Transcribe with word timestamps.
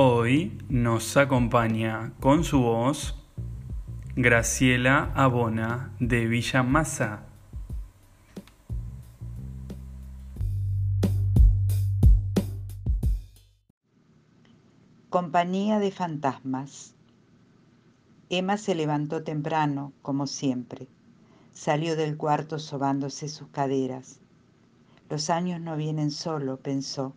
Hoy 0.00 0.56
nos 0.68 1.16
acompaña 1.16 2.12
con 2.20 2.44
su 2.44 2.60
voz 2.60 3.16
Graciela 4.14 5.10
Abona 5.16 5.92
de 5.98 6.28
Villa 6.28 6.62
Massa. 6.62 7.24
Compañía 15.10 15.80
de 15.80 15.90
fantasmas. 15.90 16.94
Emma 18.30 18.56
se 18.56 18.76
levantó 18.76 19.24
temprano, 19.24 19.92
como 20.02 20.28
siempre. 20.28 20.86
Salió 21.52 21.96
del 21.96 22.16
cuarto 22.16 22.60
sobándose 22.60 23.28
sus 23.28 23.48
caderas. 23.48 24.20
Los 25.10 25.28
años 25.28 25.60
no 25.60 25.76
vienen 25.76 26.12
solo, 26.12 26.58
pensó, 26.58 27.14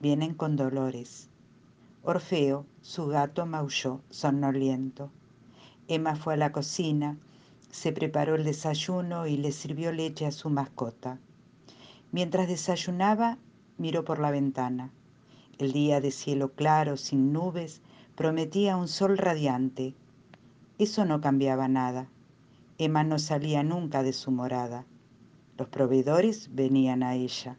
vienen 0.00 0.34
con 0.34 0.56
dolores. 0.56 1.30
Orfeo, 2.06 2.66
su 2.82 3.06
gato, 3.06 3.46
maulló, 3.46 4.02
sonoliento. 4.10 5.10
Emma 5.88 6.16
fue 6.16 6.34
a 6.34 6.36
la 6.36 6.52
cocina, 6.52 7.16
se 7.70 7.92
preparó 7.92 8.34
el 8.34 8.44
desayuno 8.44 9.26
y 9.26 9.38
le 9.38 9.52
sirvió 9.52 9.90
leche 9.90 10.26
a 10.26 10.30
su 10.30 10.50
mascota. 10.50 11.18
Mientras 12.12 12.46
desayunaba, 12.46 13.38
miró 13.78 14.04
por 14.04 14.18
la 14.18 14.30
ventana. 14.30 14.90
El 15.56 15.72
día 15.72 16.02
de 16.02 16.10
cielo 16.10 16.52
claro, 16.52 16.98
sin 16.98 17.32
nubes, 17.32 17.80
prometía 18.16 18.76
un 18.76 18.88
sol 18.88 19.16
radiante. 19.16 19.94
Eso 20.78 21.06
no 21.06 21.22
cambiaba 21.22 21.68
nada. 21.68 22.10
Emma 22.76 23.02
no 23.02 23.18
salía 23.18 23.62
nunca 23.62 24.02
de 24.02 24.12
su 24.12 24.30
morada. 24.30 24.84
Los 25.56 25.68
proveedores 25.68 26.50
venían 26.54 27.02
a 27.02 27.14
ella. 27.14 27.56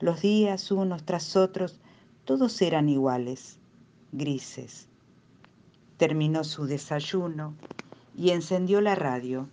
Los 0.00 0.20
días, 0.20 0.72
unos 0.72 1.04
tras 1.04 1.36
otros, 1.36 1.78
todos 2.24 2.62
eran 2.62 2.88
iguales, 2.88 3.58
grises. 4.12 4.86
Terminó 5.96 6.44
su 6.44 6.66
desayuno 6.66 7.54
y 8.16 8.30
encendió 8.30 8.80
la 8.80 8.94
radio. 8.94 9.48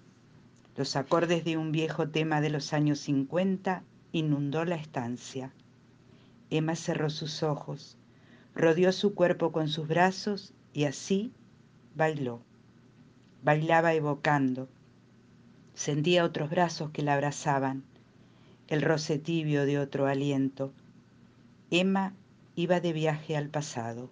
Los 0.76 0.96
acordes 0.96 1.44
de 1.46 1.58
un 1.58 1.72
viejo 1.72 2.10
tema 2.10 2.42
de 2.42 2.52
los 2.52 2.74
años 2.74 3.00
50 3.00 3.84
inundó 4.12 4.66
la 4.66 4.76
estancia. 4.76 5.52
Emma 6.52 6.76
cerró 6.76 7.10
sus 7.10 7.42
ojos, 7.42 7.98
rodeó 8.54 8.92
su 8.92 9.16
cuerpo 9.16 9.52
con 9.52 9.68
sus 9.68 9.88
brazos 9.88 10.54
y 10.72 10.84
así 10.84 11.32
bailó. 11.96 12.40
Bailaba 13.44 13.94
evocando. 13.94 14.68
Sentía 15.74 16.24
otros 16.24 16.52
brazos 16.52 16.92
que 16.92 17.02
la 17.02 17.16
abrazaban, 17.16 17.84
el 18.68 18.84
roce 18.84 19.18
tibio 19.18 19.66
de 19.66 19.80
otro 19.80 20.06
aliento. 20.06 20.72
Emma 21.72 22.14
iba 22.60 22.82
de 22.82 22.92
viaje 22.92 23.38
al 23.38 23.48
pasado, 23.48 24.10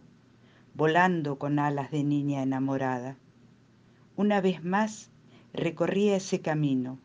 volando 0.74 1.38
con 1.38 1.60
alas 1.60 1.92
de 1.92 2.06
niña 2.06 2.42
enamorada. 2.42 3.18
Una 4.16 4.40
vez 4.40 4.64
más 4.64 5.10
recorría 5.52 6.16
ese 6.16 6.40
camino, 6.40 6.98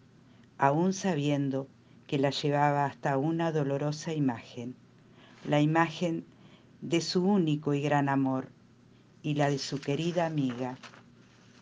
aún 0.56 0.92
sabiendo 0.92 1.66
que 2.06 2.20
la 2.20 2.30
llevaba 2.30 2.84
hasta 2.84 3.18
una 3.18 3.50
dolorosa 3.50 4.14
imagen, 4.14 4.76
la 5.44 5.60
imagen 5.60 6.24
de 6.80 7.00
su 7.00 7.24
único 7.24 7.74
y 7.74 7.82
gran 7.82 8.08
amor 8.08 8.46
y 9.20 9.34
la 9.34 9.50
de 9.50 9.58
su 9.58 9.80
querida 9.80 10.26
amiga, 10.26 10.78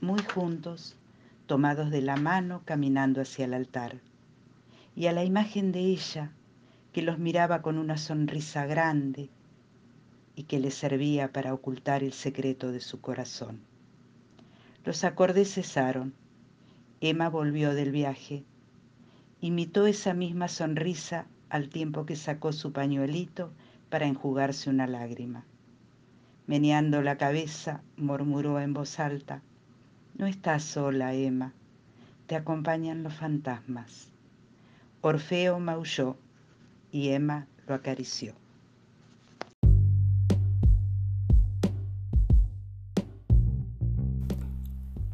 muy 0.02 0.20
juntos, 0.20 0.94
tomados 1.46 1.90
de 1.90 2.02
la 2.02 2.16
mano 2.16 2.60
caminando 2.66 3.22
hacia 3.22 3.46
el 3.46 3.54
altar, 3.54 3.98
y 4.94 5.06
a 5.06 5.12
la 5.12 5.24
imagen 5.24 5.72
de 5.72 5.80
ella 5.80 6.32
que 6.92 7.00
los 7.00 7.18
miraba 7.18 7.62
con 7.62 7.78
una 7.78 7.96
sonrisa 7.96 8.66
grande, 8.66 9.30
que 10.50 10.58
le 10.58 10.72
servía 10.72 11.32
para 11.32 11.54
ocultar 11.54 12.02
el 12.02 12.12
secreto 12.12 12.72
de 12.72 12.80
su 12.80 13.00
corazón. 13.00 13.60
Los 14.84 15.04
acordes 15.04 15.54
cesaron. 15.54 16.12
Emma 17.00 17.28
volvió 17.28 17.72
del 17.72 17.92
viaje. 17.92 18.42
Imitó 19.40 19.86
esa 19.86 20.12
misma 20.12 20.48
sonrisa 20.48 21.26
al 21.50 21.68
tiempo 21.68 22.04
que 22.04 22.16
sacó 22.16 22.52
su 22.52 22.72
pañuelito 22.72 23.52
para 23.90 24.06
enjugarse 24.06 24.70
una 24.70 24.88
lágrima. 24.88 25.44
Meneando 26.48 27.00
la 27.00 27.16
cabeza, 27.16 27.84
murmuró 27.96 28.58
en 28.58 28.74
voz 28.74 28.98
alta, 28.98 29.42
No 30.18 30.26
estás 30.26 30.64
sola, 30.64 31.14
Emma, 31.14 31.52
te 32.26 32.34
acompañan 32.34 33.04
los 33.04 33.14
fantasmas. 33.14 34.08
Orfeo 35.00 35.60
maulló 35.60 36.16
y 36.90 37.10
Emma 37.10 37.46
lo 37.68 37.76
acarició. 37.76 38.34